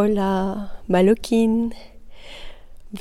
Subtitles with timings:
[0.00, 1.70] Hola, Malokin.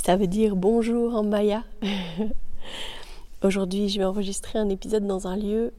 [0.03, 1.63] Ça veut dire bonjour en maya.
[3.43, 5.73] Aujourd'hui, je vais enregistrer un épisode dans un lieu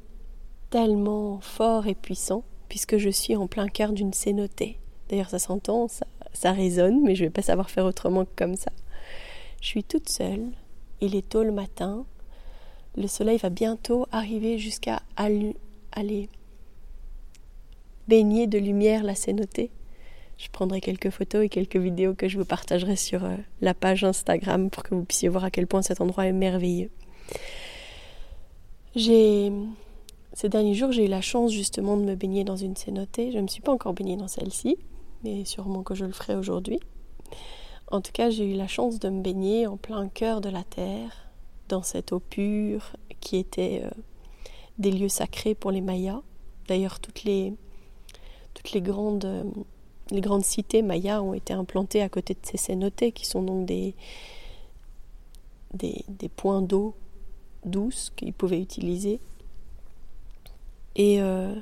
[0.70, 4.78] tellement fort et puissant, puisque je suis en plein cœur d'une cénotée.
[5.08, 8.54] D'ailleurs, ça s'entend, ça, résonne, mais je ne vais pas savoir faire autrement que comme
[8.54, 8.70] ça.
[9.60, 10.52] Je suis toute seule,
[11.00, 12.06] il est tôt le matin,
[12.96, 16.28] le soleil va bientôt arriver jusqu'à aller
[18.06, 19.72] baigner de lumière la cénotée.
[20.38, 24.04] Je prendrai quelques photos et quelques vidéos que je vous partagerai sur euh, la page
[24.04, 26.90] Instagram pour que vous puissiez voir à quel point cet endroit est merveilleux.
[28.94, 29.52] J'ai
[30.38, 33.32] ces derniers jours, j'ai eu la chance justement de me baigner dans une cénotée.
[33.32, 34.76] Je ne me suis pas encore baignée dans celle-ci,
[35.24, 36.78] mais sûrement que je le ferai aujourd'hui.
[37.90, 40.62] En tout cas, j'ai eu la chance de me baigner en plein cœur de la
[40.62, 41.28] terre,
[41.68, 43.90] dans cette eau pure qui était euh,
[44.78, 46.22] des lieux sacrés pour les Mayas.
[46.68, 47.54] D'ailleurs, toutes les,
[48.76, 49.42] grandes euh,
[50.10, 53.66] les grandes cités mayas ont été implantées à côté de ces cénotés, qui sont donc
[53.66, 53.94] des,
[55.74, 56.94] des, points d'eau
[57.64, 59.20] douce qu'ils pouvaient utiliser.
[60.96, 61.54] Et, euh,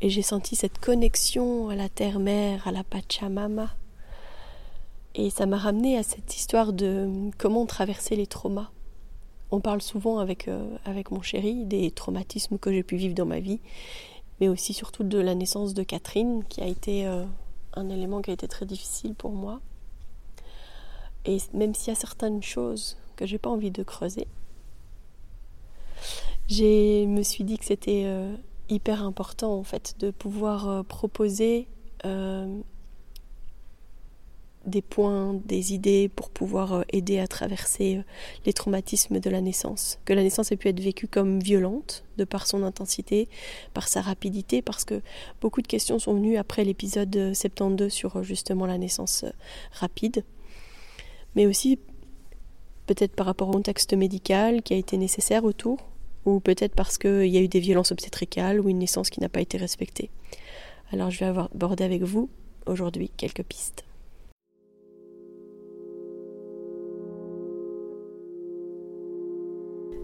[0.00, 3.74] et j'ai senti cette connexion à la terre-mère, à la Pachamama.
[5.14, 8.70] Et ça m'a ramené à cette histoire de comment traverser les traumas.
[9.50, 13.26] On parle souvent avec, euh, avec mon chéri des traumatismes que j'ai pu vivre dans
[13.26, 13.60] ma vie,
[14.40, 17.24] mais aussi surtout de la naissance de Catherine, qui a été euh,
[17.78, 19.60] un élément qui a été très difficile pour moi.
[21.24, 24.26] Et même s'il y a certaines choses que j'ai pas envie de creuser,
[26.48, 28.34] je me suis dit que c'était euh,
[28.68, 31.66] hyper important en fait de pouvoir euh, proposer
[32.04, 32.60] euh,
[34.66, 38.02] des points, des idées pour pouvoir euh, aider à traverser euh,
[38.44, 39.98] les traumatismes de la naissance.
[40.04, 43.28] Que la naissance ait pu être vécue comme violente, de par son intensité,
[43.74, 45.00] par sa rapidité, parce que
[45.40, 49.24] beaucoup de questions sont venues après l'épisode 72 sur euh, justement la naissance
[49.72, 50.24] rapide,
[51.34, 51.78] mais aussi
[52.86, 55.78] peut-être par rapport au contexte médical qui a été nécessaire autour,
[56.24, 59.28] ou peut-être parce qu'il y a eu des violences obstétricales ou une naissance qui n'a
[59.28, 60.10] pas été respectée.
[60.92, 62.28] Alors je vais aborder avec vous
[62.66, 63.87] aujourd'hui quelques pistes.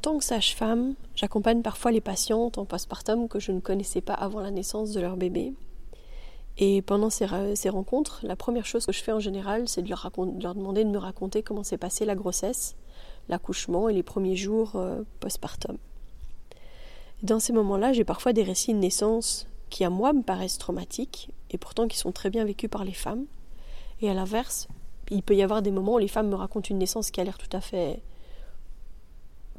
[0.00, 4.40] Tant que sage-femme, j'accompagne parfois les patientes en postpartum que je ne connaissais pas avant
[4.40, 5.52] la naissance de leur bébé.
[6.58, 10.10] Et pendant ces, rencontres, la première chose que je fais en général, c'est de leur,
[10.54, 12.76] demander de me raconter comment s'est passée la grossesse,
[13.28, 15.78] l'accouchement et les premiers jours euh, postpartum.
[17.22, 21.30] Dans ces moments-là, j'ai parfois des récits de naissance qui, à moi, me paraissent traumatiques
[21.50, 23.24] et pourtant qui sont très bien vécus par les femmes.
[24.02, 24.68] Et à l'inverse,
[25.10, 27.24] il peut y avoir des moments où les femmes me racontent une naissance qui a
[27.24, 28.02] l'air tout à fait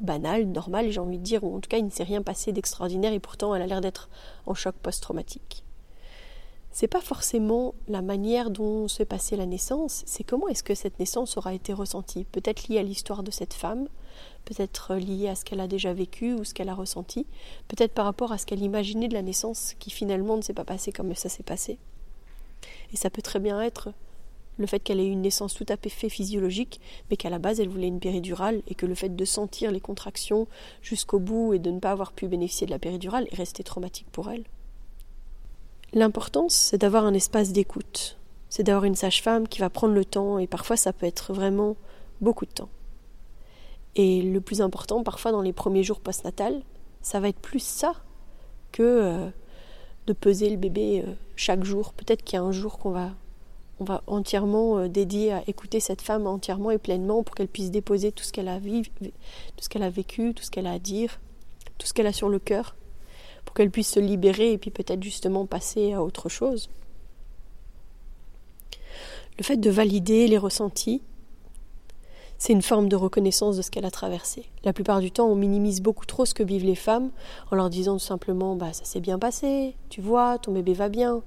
[0.02, 2.52] banal, normal, j'ai envie de dire, ou en tout cas il ne s'est rien passé
[2.52, 4.10] d'extraordinaire et pourtant elle a l'air d'être
[4.46, 5.64] en choc post-traumatique.
[6.74, 11.00] C'est pas forcément la manière dont s'est passée la naissance, c'est comment est-ce que cette
[11.00, 12.24] naissance aura été ressentie.
[12.24, 13.90] Peut-être liée à l'histoire de cette femme,
[14.46, 17.28] peut-être liée à ce qu'elle a déjà vécu ou ce qu'elle a ressenti,
[17.68, 20.64] peut-être par rapport à ce qu'elle imaginait de la naissance qui finalement ne s'est pas
[20.64, 21.78] passé comme ça s'est passé.
[22.94, 23.90] Et ça peut très bien être
[24.58, 27.70] le fait qu'elle ait une naissance tout à fait physiologique, mais qu'à la base elle
[27.70, 30.48] voulait une péridurale et que le fait de sentir les contractions
[30.82, 34.10] jusqu'au bout et de ne pas avoir pu bénéficier de la péridurale est resté traumatique
[34.12, 34.44] pour elle.
[35.94, 38.18] L'importance, c'est d'avoir un espace d'écoute,
[38.50, 41.76] c'est d'avoir une sage-femme qui va prendre le temps et parfois ça peut être vraiment
[42.22, 42.70] beaucoup de temps.
[43.96, 46.62] Et le plus important, parfois dans les premiers jours post-natal,
[47.02, 47.94] ça va être plus ça
[48.72, 49.30] que euh,
[50.08, 51.94] de peser le bébé euh, chaque jour.
[51.94, 53.12] Peut-être qu'il y a un jour qu'on va
[53.82, 57.72] on va entièrement euh, dédier à écouter cette femme entièrement et pleinement pour qu'elle puisse
[57.72, 58.60] déposer tout ce qu'elle a, a
[59.90, 61.20] vécu, tout ce qu'elle a à dire,
[61.80, 62.76] tout ce qu'elle a sur le cœur,
[63.44, 66.70] pour qu'elle puisse se libérer et puis peut-être justement passer à autre chose.
[69.40, 71.02] Le fait de valider les ressentis,
[72.38, 74.46] c'est une forme de reconnaissance de ce qu'elle a traversé.
[74.64, 77.10] La plupart du temps, on minimise beaucoup trop ce que vivent les femmes
[77.50, 80.90] en leur disant tout simplement bah ça s'est bien passé, tu vois, ton bébé va
[80.90, 81.24] bien,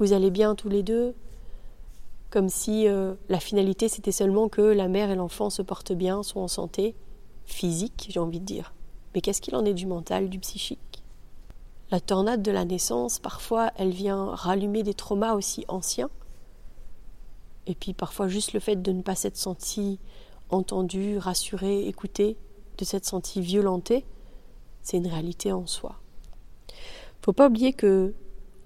[0.00, 1.14] vous allez bien tous les deux,
[2.36, 6.22] comme si euh, la finalité c'était seulement que la mère et l'enfant se portent bien,
[6.22, 6.94] sont en santé
[7.46, 8.74] physique, j'ai envie de dire.
[9.14, 11.02] Mais qu'est-ce qu'il en est du mental, du psychique?
[11.90, 16.10] La tornade de la naissance, parfois, elle vient rallumer des traumas aussi anciens.
[17.66, 19.98] Et puis parfois juste le fait de ne pas s'être senti
[20.50, 22.36] entendu, rassuré, écouté,
[22.76, 24.04] de s'être senti violenté,
[24.82, 25.98] c'est une réalité en soi.
[27.22, 28.12] Faut pas oublier que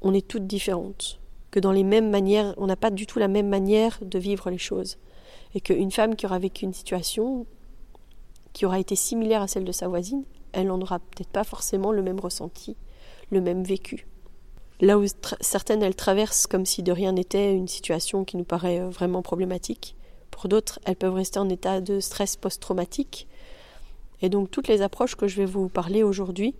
[0.02, 1.19] on est toutes différentes
[1.50, 4.50] que dans les mêmes manières, on n'a pas du tout la même manière de vivre
[4.50, 4.98] les choses.
[5.54, 7.46] Et qu'une femme qui aura vécu une situation
[8.52, 11.92] qui aura été similaire à celle de sa voisine, elle n'en aura peut-être pas forcément
[11.92, 12.76] le même ressenti,
[13.30, 14.06] le même vécu.
[14.80, 15.04] Là où
[15.40, 19.22] certaines, elles traversent comme si de rien n'était une situation qui nous paraît euh, vraiment
[19.22, 19.94] problématique,
[20.30, 23.28] pour d'autres, elles peuvent rester en état de stress post-traumatique.
[24.22, 26.54] Et donc toutes les approches que je vais vous parler aujourd'hui,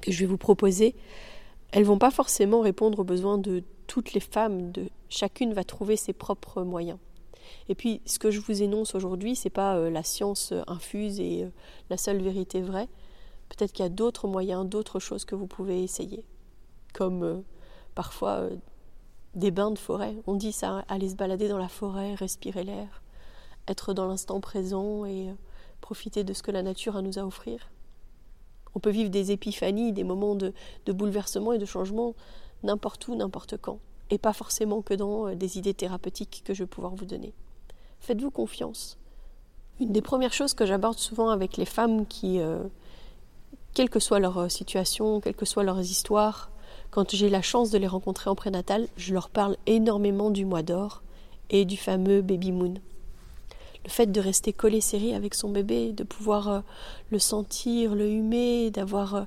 [0.00, 0.94] que je vais vous proposer,
[1.74, 4.70] elles vont pas forcément répondre aux besoins de toutes les femmes.
[4.70, 6.98] De chacune va trouver ses propres moyens.
[7.68, 11.18] Et puis, ce que je vous énonce aujourd'hui, c'est pas euh, la science euh, infuse
[11.18, 11.50] et euh,
[11.90, 12.88] la seule vérité vraie.
[13.48, 16.24] Peut-être qu'il y a d'autres moyens, d'autres choses que vous pouvez essayer,
[16.92, 17.42] comme
[17.96, 18.48] parfois
[19.34, 20.14] des bains de forêt.
[20.28, 23.02] On dit ça, aller se balader dans la forêt, respirer l'air,
[23.66, 25.28] être dans l'instant présent et
[25.80, 27.68] profiter de ce que la nature a nous à offrir.
[28.74, 30.52] On peut vivre des épiphanies, des moments de,
[30.86, 32.14] bouleversement et de changement
[32.62, 33.78] n'importe où, n'importe quand,
[34.10, 37.34] et pas forcément que dans euh, des idées thérapeutiques que je vais pouvoir vous donner.
[38.00, 38.98] Faites-vous confiance.
[39.80, 42.62] Une des premières choses que j'aborde souvent avec les femmes qui, euh,
[43.74, 46.50] quelle que soit leur euh, situation, quelle que soit leurs histoires,
[46.90, 50.62] quand j'ai la chance de les rencontrer en prénatal, je leur parle énormément du mois
[50.62, 51.02] d'or
[51.50, 52.74] et du fameux baby moon
[53.84, 56.60] le fait de rester collé serré avec son bébé, de pouvoir euh,
[57.10, 59.22] le sentir, le humer, d'avoir euh,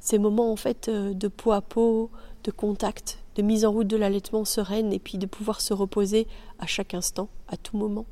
[0.00, 2.10] ces moments en fait euh, de peau à peau,
[2.42, 6.26] de contact, de mise en route de l'allaitement sereine et puis de pouvoir se reposer
[6.58, 8.06] à chaque instant, à tout moment.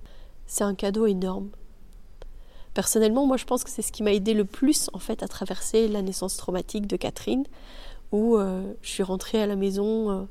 [0.47, 1.51] C'est un cadeau énorme.
[2.75, 5.29] Personnellement, moi je pense que c'est ce qui m'a aidé le plus en fait à
[5.29, 7.45] traverser la naissance traumatique de Catherine,
[8.13, 10.29] où je suis rentrée à la maison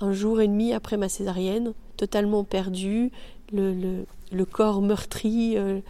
[0.00, 3.12] un jour et demi après ma césarienne, totalement perdue,
[3.52, 5.80] le, le, corps meurtri, euh,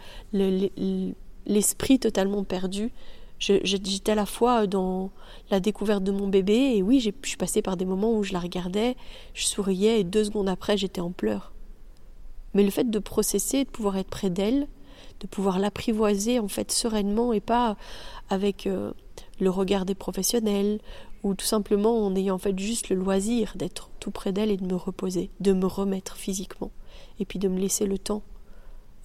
[1.45, 2.91] l'esprit totalement perdu.
[3.39, 5.09] J'étais à la fois dans
[5.49, 8.33] la découverte de mon bébé et oui, je suis passée par des moments où je
[8.33, 8.97] la regardais,
[9.33, 11.53] je souriais et deux secondes après j'étais en pleurs.
[12.53, 14.67] Mais le fait de processer, de pouvoir être près d'elle,
[15.21, 17.77] de pouvoir l'apprivoiser en fait sereinement et pas
[18.29, 18.91] avec euh,
[19.39, 20.79] le regard des professionnels
[21.23, 24.57] ou tout simplement en ayant en fait juste le loisir d'être tout près d'elle et
[24.57, 26.71] de me reposer, de me remettre physiquement
[27.19, 28.23] et puis de me laisser le temps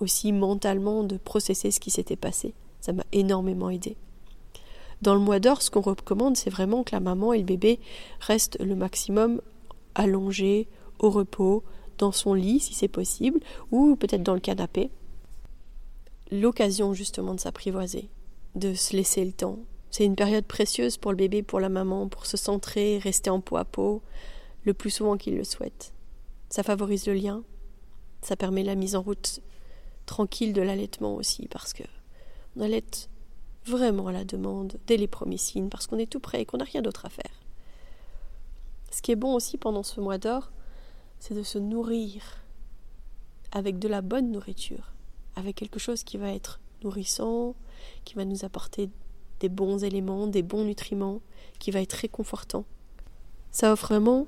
[0.00, 2.54] aussi mentalement de processer ce qui s'était passé.
[2.80, 3.96] Ça m'a énormément aidé.
[5.02, 7.80] Dans le mois d'or, ce qu'on recommande, c'est vraiment que la maman et le bébé
[8.20, 9.40] restent le maximum
[9.94, 10.68] allongés,
[10.98, 11.62] au repos,
[11.98, 13.40] dans son lit si c'est possible,
[13.70, 14.90] ou peut-être dans le canapé.
[16.30, 18.08] L'occasion justement de s'apprivoiser,
[18.54, 19.58] de se laisser le temps.
[19.96, 23.40] C'est une période précieuse pour le bébé, pour la maman, pour se centrer, rester en
[23.40, 24.02] peau à peau,
[24.64, 25.94] le plus souvent qu'il le souhaite.
[26.50, 27.42] Ça favorise le lien,
[28.20, 29.40] ça permet la mise en route
[30.04, 31.82] tranquille de l'allaitement aussi, parce que
[32.56, 32.84] on allait
[33.64, 36.58] vraiment à la demande dès les premiers signes, parce qu'on est tout prêt et qu'on
[36.58, 37.32] n'a rien d'autre à faire.
[38.90, 40.52] Ce qui est bon aussi pendant ce mois d'or,
[41.20, 42.44] c'est de se nourrir
[43.50, 44.92] avec de la bonne nourriture,
[45.36, 47.54] avec quelque chose qui va être nourrissant,
[48.04, 48.90] qui va nous apporter
[49.40, 51.20] des bons éléments, des bons nutriments,
[51.58, 52.64] qui va être réconfortant.
[53.50, 54.26] Ça offre vraiment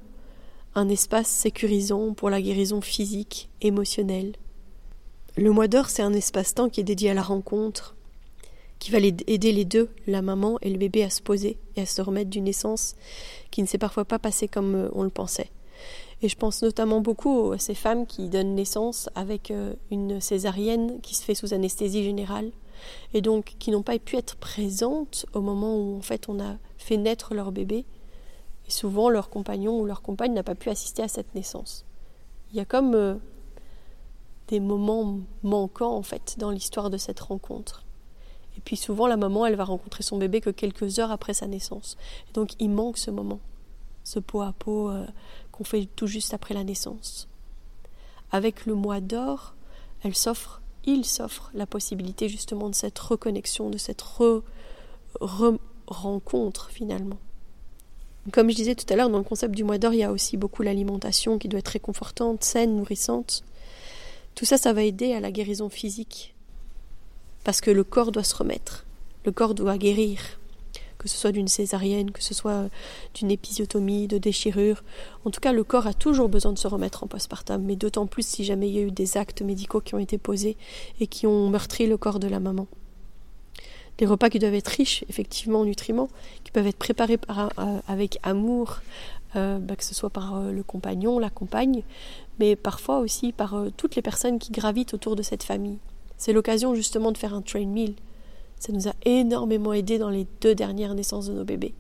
[0.75, 4.33] un espace sécurisant pour la guérison physique, émotionnelle.
[5.37, 7.95] Le mois d'or, c'est un espace-temps qui est dédié à la rencontre,
[8.79, 11.87] qui va aider les deux, la maman et le bébé, à se poser et à
[11.87, 12.95] se remettre d'une naissance
[13.51, 15.51] qui ne s'est parfois pas passée comme euh, on le pensait.
[16.23, 21.01] Et je pense notamment beaucoup à ces femmes qui donnent naissance avec euh, une césarienne
[21.01, 22.51] qui se fait sous anesthésie générale
[23.15, 26.57] et donc qui n'ont pas pu être présentes au moment où en fait on a
[26.77, 27.85] fait naître leur bébé
[28.69, 31.87] et souvent, leur compagnon ou leur compagne n'a pas pu assister à cette naissance.
[32.51, 33.15] Il y a comme euh,
[34.49, 37.85] des moments manquants, en fait, dans l'histoire de cette rencontre.
[38.59, 41.47] Et puis souvent, la maman, elle va rencontrer son bébé que quelques heures après sa
[41.47, 41.97] naissance.
[42.29, 43.41] Et donc, il manque ce moment,
[44.05, 45.07] ce pot à pot euh,
[45.51, 47.27] qu'on fait tout juste après la naissance.
[48.33, 49.55] Avec le mois d'or,
[50.03, 54.03] elle s'offre, il s'offre la possibilité justement de cette reconnexion, de cette
[55.87, 57.19] rencontre finalement.
[58.33, 60.13] Comme je disais tout à l'heure, dans le concept du mois d'or, il y a
[60.13, 63.43] aussi beaucoup l'alimentation qui doit être réconfortante, saine, nourrissante.
[64.35, 66.35] Tout ça, ça va aider à la guérison physique.
[67.45, 68.85] Parce que le corps doit se remettre,
[69.25, 70.21] le corps doit guérir,
[70.99, 72.69] que ce soit d'une césarienne, que ce soit
[73.15, 74.83] d'une épisiotomie, de déchirure.
[75.25, 78.07] En tout cas, le corps a toujours besoin de se remettre en postpartum, mais d'autant
[78.07, 80.57] plus si jamais il y a eu des actes médicaux qui ont été posés
[81.01, 82.67] et qui ont meurtri le corps de la maman.
[83.99, 86.09] Des repas qui doivent être riches, effectivement, en nutriments,
[86.45, 88.81] qui peuvent être préparés euh, avec amour,
[89.35, 91.83] euh, bah, que ce soit par euh, le compagnon, la compagne,
[92.39, 95.79] mais parfois aussi par toutes les personnes qui gravitent autour de cette famille.
[96.17, 97.95] C'est l'occasion justement de faire un train meal,
[98.59, 101.75] ça nous a énormément aidé dans les deux dernières naissances de nos bébés.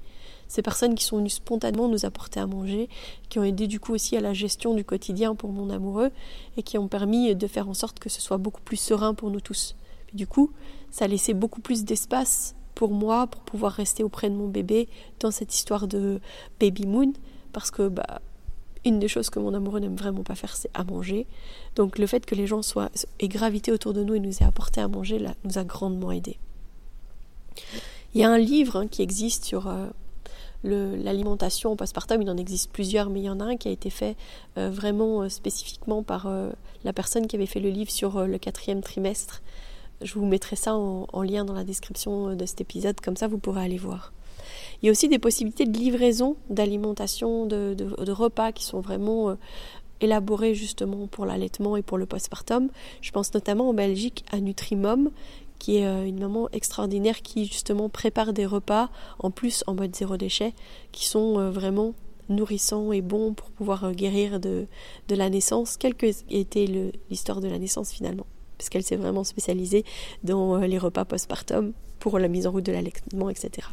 [0.48, 2.88] Ces personnes qui sont venues spontanément nous apporter à manger,
[3.28, 6.10] qui ont aidé du coup aussi à la gestion du quotidien pour mon amoureux
[6.56, 9.30] et qui ont permis de faire en sorte que ce soit beaucoup plus serein pour
[9.30, 9.76] nous tous.
[10.14, 10.50] du coup,
[10.90, 14.88] ça a laissé beaucoup plus d'espace pour moi pour pouvoir rester auprès de mon bébé
[15.20, 16.20] dans cette histoire de
[16.60, 17.12] baby moon
[17.52, 18.22] parce que bah
[18.84, 21.26] une des choses que mon amoureux n'aime vraiment pas faire, c'est à manger.
[21.76, 24.46] Donc le fait que les gens soient aient gravité autour de nous et nous aient
[24.46, 26.38] apporté à manger là, nous a grandement aidés.
[28.14, 29.86] Il y a un livre hein, qui existe sur euh,
[30.64, 33.90] l'alimentation postpartum, il en existe plusieurs, mais il y en a un qui a été
[33.90, 34.16] fait
[34.56, 36.28] euh, vraiment euh, spécifiquement par
[36.84, 39.42] la personne qui avait fait le livre sur le quatrième trimestre.
[40.00, 43.38] Je vous mettrai ça en, lien dans la description de cet épisode, comme ça vous
[43.38, 44.12] pourrez aller voir.
[44.80, 49.36] Il y a aussi des possibilités de livraison d'alimentation, de, de, repas qui sont vraiment
[50.00, 52.68] élaborés justement pour l'allaitement et pour le postpartum.
[53.00, 55.10] Je pense notamment en Belgique à Nutrimum,
[55.58, 59.94] qui est euh, une maman extraordinaire qui justement prépare des repas en plus en mode
[59.94, 60.54] zéro déchet
[60.92, 61.94] qui sont euh, vraiment
[62.28, 64.66] nourrissants et bons pour pouvoir euh, guérir de,
[65.08, 69.84] la naissance, quelle que était l'histoire de la naissance finalement, parce qu'elle s'est vraiment spécialisée
[70.22, 73.68] dans les repas postpartum pour la mise en route de l'allaitement, etc.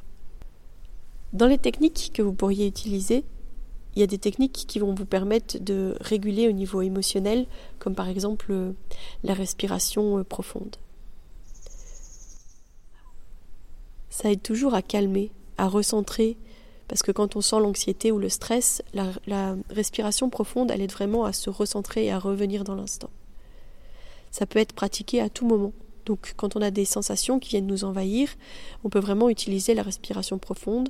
[1.34, 3.26] Dans les techniques que vous pourriez utiliser,
[3.96, 7.46] il y a des techniques qui vont vous permettre de réguler au niveau émotionnel,
[7.78, 8.54] comme par exemple
[9.24, 10.78] la respiration profonde.
[14.16, 16.38] Ça aide toujours à calmer, à recentrer,
[16.88, 21.26] parce que quand on sent l'anxiété ou le stress, la, respiration profonde, elle aide vraiment
[21.26, 23.10] à se recentrer et à revenir dans l'instant.
[24.32, 25.74] Ça peut être pratiqué à tout moment.
[26.06, 28.30] Donc quand on a des sensations qui viennent nous envahir,
[28.86, 30.88] on peut vraiment utiliser la respiration profonde.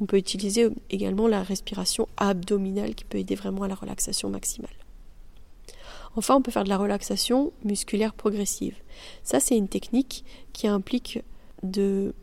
[0.00, 4.70] On peut utiliser également la respiration abdominale qui peut aider vraiment à la relaxation maximale.
[6.14, 8.76] Enfin, on peut faire de la relaxation musculaire progressive.
[9.24, 11.20] Ça, c'est une technique qui implique
[11.64, 12.14] de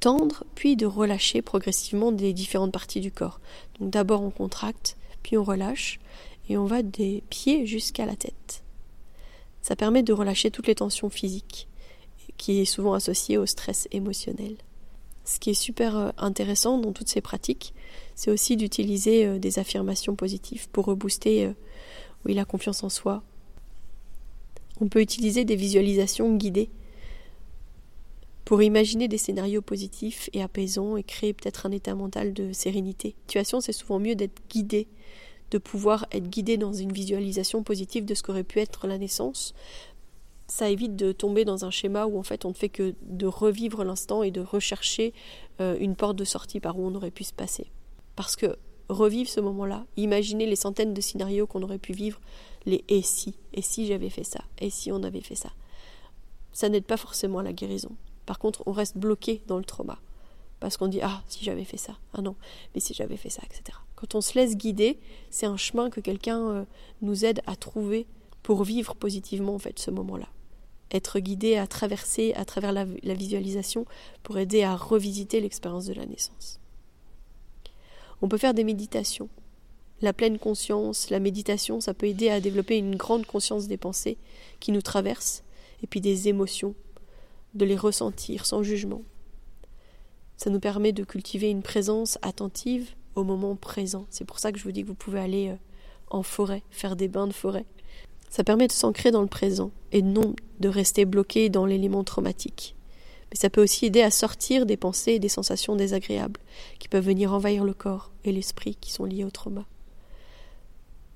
[0.00, 3.40] tendre, puis de relâcher progressivement des différentes parties du corps.
[3.80, 5.98] Donc d'abord on contracte, puis on relâche,
[6.48, 8.62] et on va des pieds jusqu'à la tête.
[9.62, 11.68] Ça permet de relâcher toutes les tensions physiques,
[12.36, 14.56] qui est souvent associée au stress émotionnel.
[15.24, 17.74] Ce qui est super euh, intéressant dans toutes ces pratiques,
[18.14, 21.52] c'est aussi d'utiliser euh, des affirmations positives pour rebooster euh,
[22.24, 23.24] oui, la confiance en soi.
[24.80, 26.70] On peut utiliser des visualisations guidées
[28.46, 33.16] pour imaginer des scénarios positifs et apaisants et créer peut-être un état mental de sérénité.
[33.26, 34.86] situation, c'est souvent mieux d'être guidé,
[35.50, 39.52] de pouvoir être guidé dans une visualisation positive de ce qu'aurait pu être la naissance.
[40.46, 43.26] Ça évite de tomber dans un schéma où en fait on ne fait que de
[43.26, 45.12] revivre l'instant et de rechercher
[45.60, 47.72] euh, une porte de sortie par où on aurait pu se passer.
[48.14, 48.56] Parce que
[48.88, 52.20] revivre ce moment-là, imaginer les centaines de scénarios qu'on aurait pu vivre,
[52.64, 55.50] les et si, et si j'avais fait ça, et si on avait fait ça,
[56.52, 57.90] ça n'aide pas forcément à la guérison.
[58.26, 59.98] Par contre, on reste bloqué dans le trauma.
[60.60, 62.34] Parce qu'on dit Ah, si j'avais fait ça, ah non,
[62.74, 63.78] mais si j'avais fait ça, etc.
[63.94, 64.98] Quand on se laisse guider,
[65.30, 66.64] c'est un chemin que quelqu'un euh,
[67.02, 68.06] nous aide à trouver
[68.42, 70.28] pour vivre positivement ce moment-là.
[70.92, 73.86] Être guidé à traverser à travers la visualisation
[74.22, 76.60] pour aider à revisiter l'expérience de la naissance.
[78.22, 79.28] On peut faire des méditations.
[80.00, 84.16] La pleine conscience, la méditation, ça peut aider à développer une grande conscience des pensées
[84.60, 85.42] qui nous traversent
[85.82, 86.74] et puis des émotions
[87.56, 89.02] de les ressentir sans jugement.
[90.36, 94.06] Ça nous permet de cultiver une présence attentive au moment présent.
[94.10, 95.56] C'est pour ça que je vous dis que vous pouvez aller euh,
[96.10, 97.64] en forêt, faire des bains de forêt.
[98.28, 102.76] Ça permet de s'ancrer dans le présent et non de rester bloqué dans l'élément traumatique.
[103.30, 106.40] Mais ça peut aussi aider à sortir des pensées et des sensations désagréables
[106.78, 109.64] qui peuvent venir envahir le corps et l'esprit qui sont liés au trauma.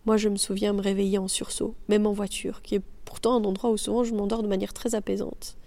[0.07, 3.45] Moi, je me souviens me réveiller en sursaut, même en voiture, qui est pourtant un
[3.45, 5.59] endroit où souvent je m'endors de manière très apaisante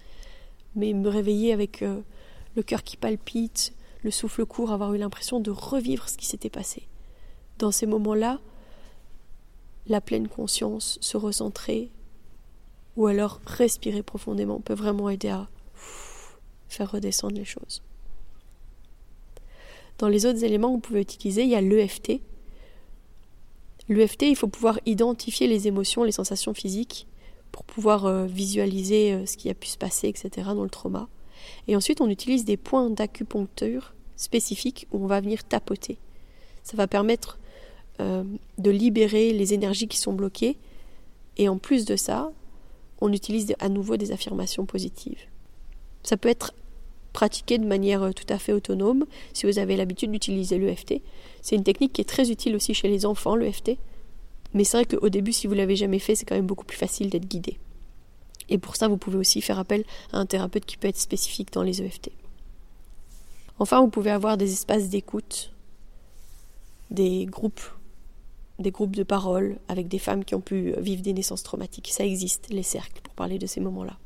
[0.74, 2.00] mais me réveiller avec euh,
[2.56, 6.50] le cœur qui palpite, le souffle court, avoir eu l'impression de revivre ce qui s'était
[6.50, 6.86] passé.
[7.58, 8.40] Dans ces moments-là,
[9.86, 11.90] la pleine conscience, se recentrer,
[12.96, 15.48] ou alors respirer profondément peut vraiment aider à
[16.68, 17.82] faire redescendre les choses.
[19.98, 22.20] Dans les autres éléments que vous pouvez utiliser, il y a l'EFT.
[23.88, 27.06] L'EFT, il faut pouvoir identifier les émotions, les sensations physiques
[27.54, 30.48] pour pouvoir euh, visualiser euh, ce qui a pu se passer, etc.
[30.56, 31.08] dans le trauma.
[31.68, 35.98] Et ensuite, on utilise des points d'acupuncture spécifiques où on va venir tapoter.
[36.64, 37.38] Ça va permettre
[38.00, 38.24] euh,
[38.58, 40.56] de libérer les énergies qui sont bloquées.
[41.36, 42.32] Et en plus de ça,
[43.00, 45.20] on utilise à nouveau des affirmations positives.
[46.02, 46.54] Ça peut être
[47.12, 50.94] pratiqué de manière tout à fait autonome si vous avez l'habitude d'utiliser l'EFT.
[51.40, 53.76] C'est une technique qui est très utile aussi chez les enfants, l'EFT.
[54.54, 56.78] Mais c'est vrai qu'au début, si vous l'avez jamais fait, c'est quand même beaucoup plus
[56.78, 57.58] facile d'être guidé.
[58.48, 61.52] Et pour ça, vous pouvez aussi faire appel à un thérapeute qui peut être spécifique
[61.52, 62.10] dans les EFT.
[63.58, 65.52] Enfin, vous pouvez avoir des espaces d'écoute,
[66.90, 67.62] des groupes
[68.58, 71.90] des groupes de parole avec des femmes qui ont pu vivre des naissances traumatiques.
[71.90, 73.98] Ça existe, les cercles, pour parler de ces moments-là.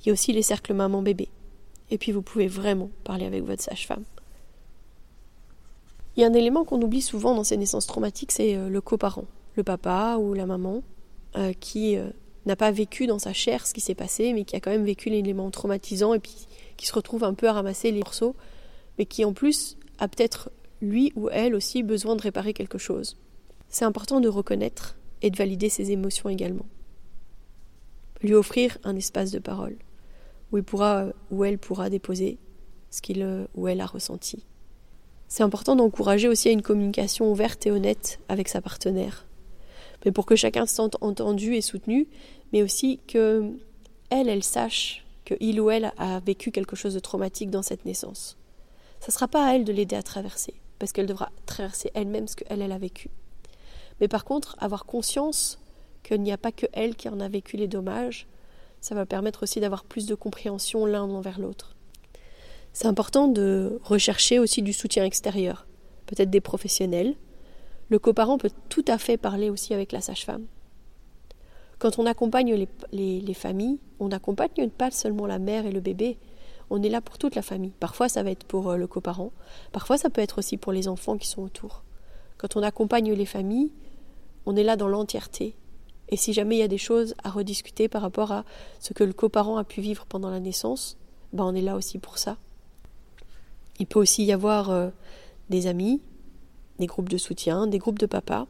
[0.00, 1.28] Il y a aussi les cercles maman-bébé.
[1.90, 4.04] Et puis vous pouvez vraiment parler avec votre sage-femme.
[6.16, 8.80] Il y a un élément qu'on oublie souvent dans ces naissances traumatiques, c'est euh, le
[8.80, 10.82] coparent, le papa ou la maman,
[11.36, 12.08] euh, qui euh,
[12.46, 14.84] n'a pas vécu dans sa chair ce qui s'est passé, mais qui a quand même
[14.84, 18.34] vécu l'élément traumatisant et puis qui se retrouve un peu à ramasser les morceaux,
[18.98, 23.16] mais qui en plus a peut-être lui ou elle aussi besoin de réparer quelque chose
[23.72, 26.66] c'est important de reconnaître et de valider ses émotions également.
[28.20, 29.76] Lui offrir un espace de parole
[30.52, 32.38] où il pourra ou elle pourra déposer
[32.90, 34.44] ce qu'il ou elle a ressenti.
[35.26, 39.26] C'est important d'encourager aussi à une communication ouverte et honnête avec sa partenaire.
[40.04, 42.08] Mais pour que chacun se sente entendu et soutenu,
[42.52, 43.52] mais aussi que
[44.10, 47.84] elle, elle sache que il ou elle a vécu quelque chose de traumatique dans cette
[47.84, 48.36] naissance.
[49.00, 52.28] Ce ne sera pas à elle de l'aider à traverser, parce qu'elle devra traverser elle-même
[52.28, 53.08] ce qu'elle, elle a vécu.
[54.00, 55.58] Mais par contre, avoir conscience
[56.02, 58.26] qu'il n'y a pas que elle qui en a vécu les dommages,
[58.80, 61.76] ça va permettre aussi d'avoir plus de compréhension l'un envers l'autre.
[62.72, 65.66] C'est important de rechercher aussi du soutien extérieur,
[66.06, 67.14] peut-être des professionnels.
[67.92, 70.46] Le coparent peut tout à fait parler aussi avec la sage-femme.
[71.78, 72.54] Quand on accompagne
[72.90, 76.16] les, les, familles, on n'accompagne pas seulement la mère et le bébé,
[76.70, 77.74] on est là pour toute la famille.
[77.80, 79.30] Parfois ça va être pour euh, le coparent,
[79.72, 81.82] parfois ça peut être aussi pour les enfants qui sont autour.
[82.38, 83.72] Quand on accompagne les familles,
[84.46, 85.54] on est là dans l'entièreté.
[86.08, 88.46] Et si jamais il y a des choses à rediscuter par rapport à
[88.80, 90.96] ce que le coparent a pu vivre pendant la naissance,
[91.34, 92.38] ben on est là aussi pour ça.
[93.78, 94.88] Il peut aussi y avoir euh,
[95.50, 96.00] des amis,
[96.82, 98.48] des groupes de soutien, des groupes de papa.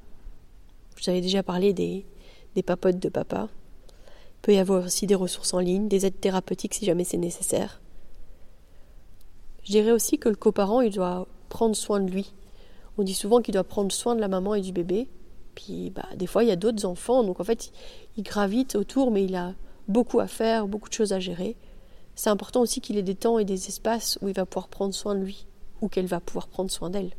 [0.96, 2.06] Vous avez déjà parlé des,
[2.54, 3.50] des papotes de papa.
[3.86, 7.18] Il peut y avoir aussi des ressources en ligne, des aides thérapeutiques si jamais c'est
[7.18, 7.82] nécessaire.
[9.64, 12.32] Je dirais aussi que le coparent, il doit prendre soin de lui.
[12.96, 15.08] On dit souvent qu'il doit prendre soin de la maman et du bébé,
[15.54, 17.70] puis bah, des fois, il y a d'autres enfants, donc en fait,
[18.16, 19.54] il gravite autour, mais il a
[19.88, 21.54] beaucoup à faire, beaucoup de choses à gérer.
[22.14, 24.94] C'est important aussi qu'il ait des temps et des espaces où il va pouvoir prendre
[24.94, 25.46] soin de lui,
[25.82, 27.10] ou qu'elle va pouvoir prendre soin d'elle.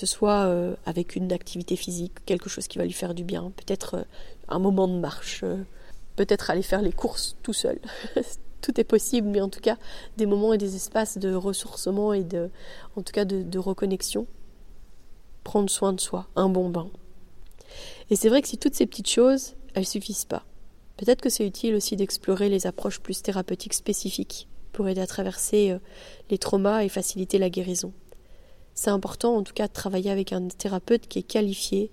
[0.00, 3.52] Ce soit euh, avec une activité physique, quelque chose qui va lui faire du bien,
[3.54, 4.02] peut-être euh,
[4.48, 5.62] un moment de marche, euh,
[6.16, 7.78] peut-être aller faire les courses tout seul.
[8.62, 9.76] tout est possible, mais en tout cas,
[10.16, 12.48] des moments et des espaces de ressourcement et de,
[12.96, 14.26] en tout cas, de, de reconnexion.
[15.44, 16.88] Prendre soin de soi, un bon bain,
[18.08, 20.46] et c'est vrai que si toutes ces petites choses, elles suffisent pas.
[20.96, 25.76] Peut-être que c'est utile aussi d'explorer les approches plus thérapeutiques spécifiques pour aider à traverser
[26.30, 27.92] les traumas et faciliter la guérison.
[28.80, 31.90] C'est important en tout cas de travailler avec un thérapeute qui est qualifié,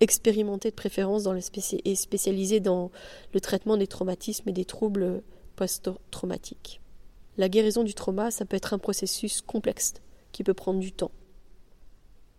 [0.00, 1.28] expérimenté de préférence
[1.84, 2.90] et spécialisé dans
[3.34, 5.22] le traitement des traumatismes et des troubles
[5.56, 6.80] post-traumatiques.
[7.36, 9.92] La guérison du trauma, ça peut être un processus complexe
[10.32, 11.10] qui peut prendre du temps.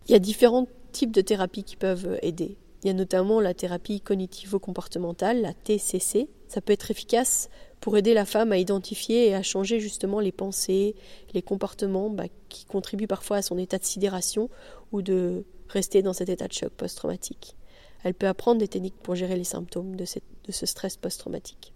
[0.08, 2.58] Il y a différents types de thérapies qui peuvent aider.
[2.84, 6.30] Il y a notamment la thérapie cognitivo-comportementale, la TCC.
[6.48, 7.48] Ça peut être efficace
[7.84, 10.96] pour aider la femme à identifier et à changer justement les pensées,
[11.34, 14.50] les comportements bah, qui contribuent parfois à son état de sidération
[14.94, 17.58] ou de rester dans cet état de choc post-traumatique.
[18.06, 21.74] Elle peut apprendre des techniques pour gérer les symptômes de, de ce stress post-traumatique.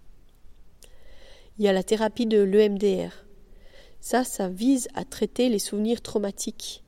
[1.58, 3.26] Il y a la thérapie de l'EMDR.
[4.00, 6.84] Ça, ça vise à traiter les souvenirs traumatiques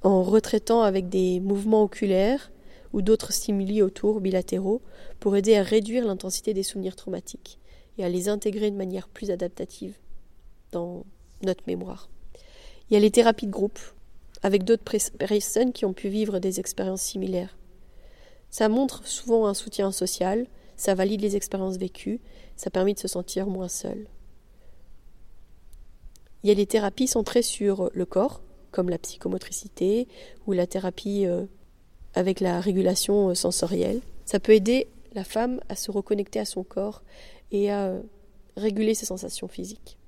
[0.00, 2.50] en retraitant avec des mouvements oculaires
[2.94, 4.80] ou d'autres stimuli autour bilatéraux
[5.20, 7.58] pour aider à réduire l'intensité des souvenirs traumatiques
[7.98, 9.94] et à les intégrer de manière plus adaptative
[10.72, 11.04] dans
[11.42, 12.08] notre mémoire.
[12.88, 13.78] Il y a les thérapies de groupe
[14.42, 14.84] avec d'autres
[15.18, 17.56] personnes qui ont pu vivre des expériences similaires.
[18.50, 22.20] Ça montre souvent un soutien social, ça valide les expériences vécues,
[22.54, 24.06] ça permet de se sentir moins seul.
[26.42, 30.06] Il y a les thérapies centrées sur le corps, comme la psychomotricité
[30.46, 31.46] ou la thérapie euh,
[32.14, 34.00] avec la régulation euh, sensorielle.
[34.26, 37.02] Ça peut aider la femme à se reconnecter à son corps
[37.50, 38.02] et à euh,
[38.56, 39.98] réguler ses sensations physiques.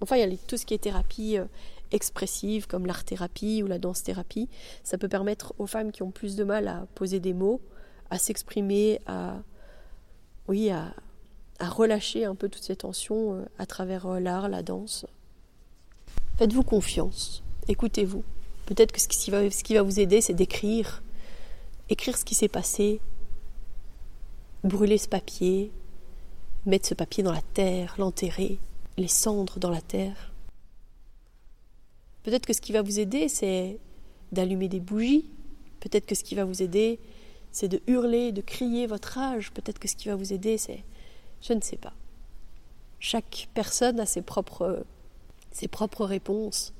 [0.00, 1.44] Enfin, il y a tout ce qui est thérapie euh,
[1.90, 4.48] expressives comme l'art-thérapie ou la danse-thérapie.
[4.84, 7.60] Ça peut permettre aux femmes qui ont plus de mal à poser des mots,
[8.10, 9.42] à s'exprimer, à,
[10.46, 10.94] oui, à,
[11.60, 15.06] relâcher un peu toutes ces tensions euh, à travers l'art, la danse.
[16.36, 18.22] Faites-vous confiance, écoutez-vous.
[18.66, 21.02] Peut-être que ce qui va, ce qui va vous aider, c'est d'écrire,
[21.88, 23.00] écrire ce qui s'est passé,
[24.62, 25.72] brûler ce papier,
[26.68, 28.58] mettre ce papier dans la terre, l'enterrer,
[28.96, 30.32] les cendres dans la terre.
[32.22, 33.78] Peut-être que ce qui va vous aider, c'est
[34.32, 35.24] d'allumer des bougies.
[35.80, 36.98] Peut-être que ce qui va vous aider,
[37.52, 39.50] c'est de hurler, de crier votre rage.
[39.52, 40.84] Peut-être que ce qui va vous aider, c'est...
[41.40, 41.94] Je ne sais pas.
[43.00, 44.84] Chaque personne a ses propres,
[45.52, 46.74] ses propres réponses.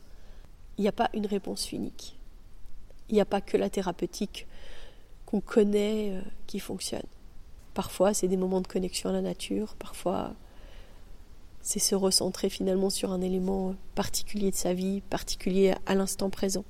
[0.76, 2.16] Il n'y a pas une réponse unique.
[3.08, 4.46] Il n'y a pas que la thérapeutique
[5.24, 7.06] qu'on connaît euh, qui fonctionne.
[7.78, 10.34] Parfois, c'est des moments de connexion à la nature, parfois,
[11.60, 16.64] c'est se recentrer finalement sur un élément particulier de sa vie, particulier à l'instant présent.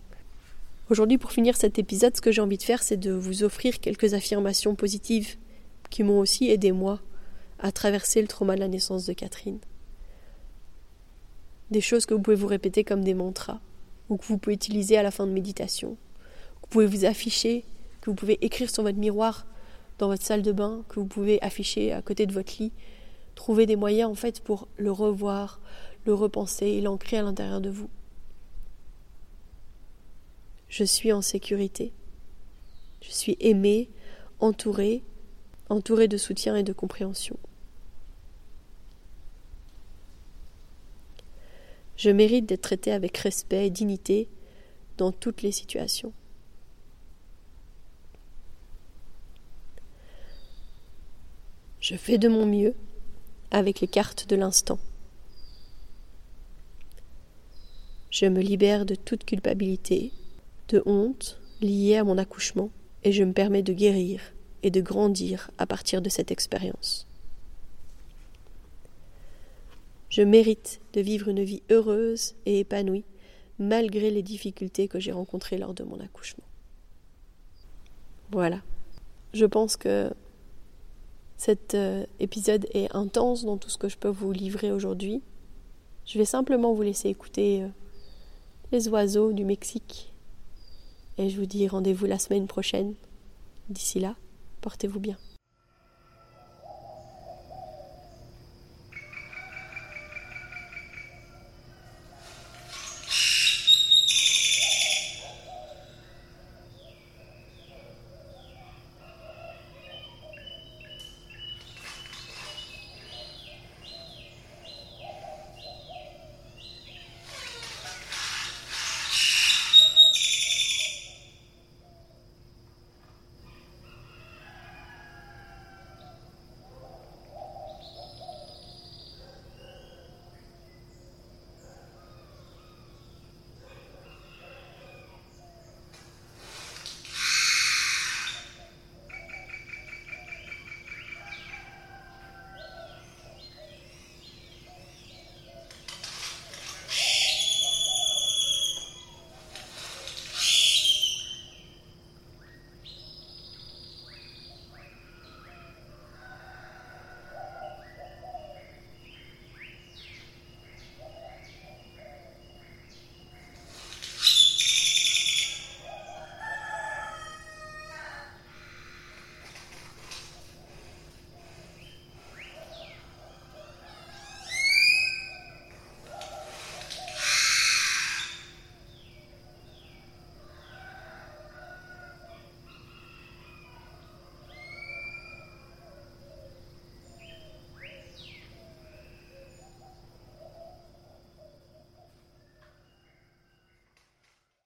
[0.90, 3.80] Aujourd'hui, pour finir cet épisode, ce que j'ai envie de faire, c'est de vous offrir
[3.80, 5.38] quelques affirmations positives
[5.88, 7.00] qui m'ont aussi aidé moi
[7.58, 9.60] à traverser le trauma de la naissance de Catherine.
[11.70, 13.60] Des choses que vous pouvez vous répéter comme des mantras,
[14.10, 15.96] ou que vous pouvez utiliser à la fin de méditation,
[16.56, 17.64] que vous pouvez vous afficher,
[18.02, 19.46] que vous pouvez écrire sur votre miroir
[19.98, 22.72] dans votre salle de bain, que vous pouvez afficher à côté de votre lit,
[23.38, 25.60] Trouver des moyens en fait pour le revoir,
[26.04, 27.88] le repenser et l'ancrer à l'intérieur de vous.
[30.68, 31.92] Je suis en sécurité.
[33.00, 33.90] Je suis aimée,
[34.40, 35.04] entourée,
[35.68, 37.38] entourée de soutien et de compréhension.
[41.96, 44.28] Je mérite d'être traitée avec respect et dignité
[44.96, 46.12] dans toutes les situations.
[51.80, 52.74] Je fais de mon mieux
[53.50, 54.78] avec les cartes de l'instant.
[58.10, 60.12] Je me libère de toute culpabilité,
[60.68, 62.70] de honte liée à mon accouchement,
[63.04, 64.20] et je me permets de guérir
[64.62, 67.06] et de grandir à partir de cette expérience.
[70.10, 73.04] Je mérite de vivre une vie heureuse et épanouie
[73.58, 76.44] malgré les difficultés que j'ai rencontrées lors de mon accouchement.
[78.30, 78.62] Voilà.
[79.34, 80.10] Je pense que
[81.38, 85.22] cet euh, épisode est intense dans tout ce que je peux vous livrer aujourd'hui.
[86.04, 87.68] Je vais simplement vous laisser écouter euh,
[88.72, 90.12] les oiseaux du Mexique.
[91.16, 92.94] Et je vous dis rendez-vous la semaine prochaine.
[93.70, 94.16] D'ici là,
[94.62, 95.16] portez-vous bien.